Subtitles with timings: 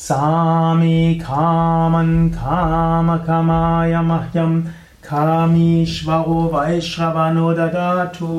[0.00, 4.52] सामे खामन् कामकमाय मह्यं
[5.06, 8.32] खामीश्वरो वैश्रवणो ददातु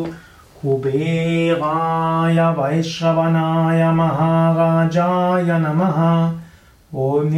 [0.61, 5.97] कुबेराय वैश्रवणाय महाराजाय नमः।
[7.07, 7.33] ॐ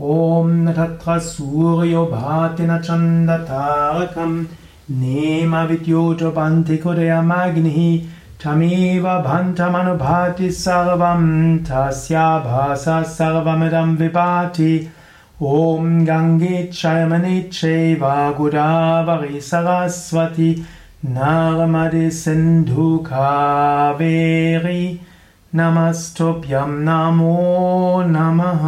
[0.00, 4.44] ॐ न तत्र सूर्यो भाति न चन्दतारकम्
[4.98, 7.78] नेमविद्योतपन्थिकुदयमग्निः
[8.44, 11.24] तमेव भन्धमनुभाति सर्वं
[11.70, 14.70] तस्याभासः सर्वमिदं विपाति।
[15.42, 18.04] ॐ गङ्गेच्छयमनिच्छैव
[18.38, 20.50] गुडावरि सरस्वति
[21.18, 22.86] नर्मदे सिन्धुकावेरि
[25.56, 27.36] नमस्तुभ्यं नमो
[28.06, 28.64] नमः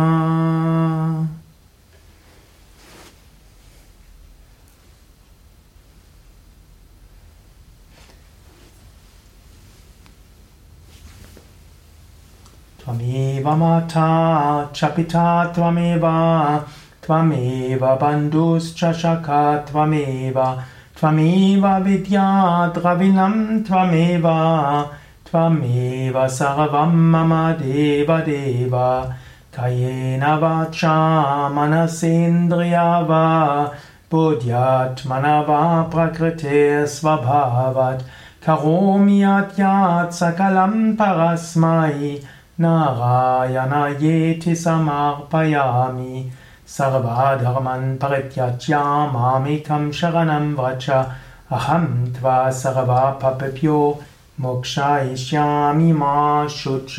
[12.90, 14.04] त्वमेव माता
[14.74, 16.04] च पिता त्वमेव
[17.06, 20.38] त्वमेव बन्धुश्च शखा त्वमेव
[21.00, 22.24] त्वमेव विद्या
[22.76, 23.34] द्रविणं
[23.68, 24.26] त्वमेव
[25.30, 28.74] त्वमेव सर्वं मम देवदेव
[29.56, 30.96] कयेन वाचा
[31.54, 33.24] मनसेन्द्रिया वा
[34.12, 35.60] बुद्ध्यात्मना वा
[35.94, 38.04] प्रकृतेस्वभावात्
[38.46, 42.14] करोमि यद्यात् सकलं परस्मै
[42.60, 46.30] नारायणायेति समर्पयामि।
[46.68, 48.76] सर्वधर्मान् परित्यज्य
[49.14, 53.78] मामेकं शरणं व्रज अहं त्वा सर्वपापेभ्यो
[54.40, 56.96] मोक्षयिष्यामि मा शुच